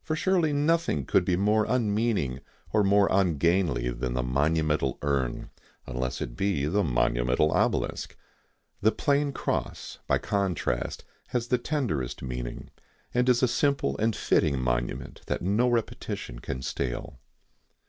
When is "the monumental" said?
4.14-4.96, 6.66-7.50